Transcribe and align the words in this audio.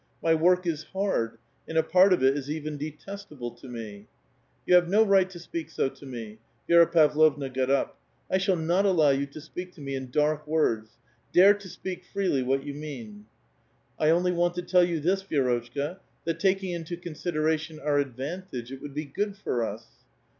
My 0.23 0.33
work 0.33 0.65
is 0.65 0.85
hard, 0.93 1.37
and 1.67 1.77
a 1.77 1.83
part 1.83 2.11
of 2.11 2.23
it 2.23 2.35
is 2.35 2.49
even 2.49 2.75
detestable 2.75 3.51
to 3.51 3.67
me."" 3.67 4.07
You 4.65 4.73
have 4.73 4.89
no 4.89 5.05
right 5.05 5.29
to 5.29 5.37
speak 5.37 5.69
so 5.69 5.89
to 5.89 6.05
me." 6.07 6.39
Vi^i*a 6.67 6.87
Pavlovna 6.87 7.49
got 7.51 7.69
up. 7.69 7.89
^^ 7.97 7.99
I 8.27 8.39
shall 8.39 8.55
not 8.55 8.83
allow 8.87 9.11
yon 9.11 9.27
to 9.27 9.39
speak 9.39 9.73
to 9.75 9.81
me 9.81 9.93
in 9.93 10.09
dark 10.09 10.47
words. 10.47 10.97
Dare 11.33 11.53
to 11.53 11.69
speak 11.69 12.03
freely 12.03 12.41
what 12.41 12.63
you 12.65 12.73
mean 12.73 13.27
1 13.97 14.07
"*^ 14.09 14.09
I 14.09 14.09
only 14.11 14.31
want 14.31 14.55
to 14.55 14.63
tell 14.63 14.83
you 14.83 14.99
this, 14.99 15.21
Vi^rotchka: 15.23 15.99
that 16.25 16.39
taking 16.39 16.71
into 16.71 16.97
consideration 16.97 17.79
our 17.79 17.99
advantage, 17.99 18.71
it 18.71 18.81
would 18.81 18.95
i>e 18.97 19.05
good 19.13 19.37
for 19.37 19.63
us." 19.63 19.85